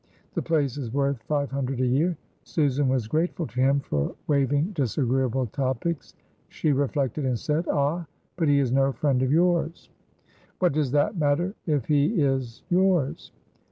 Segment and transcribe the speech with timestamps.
[0.33, 4.71] The place is worth five hundred a year." Susan was grateful to him for waiving
[4.71, 6.15] disagreeable topics.
[6.49, 8.07] She reflected and said: "Ah!
[8.35, 9.89] but he is no friend of yours."
[10.57, 13.31] "What does that matter if he is yours?"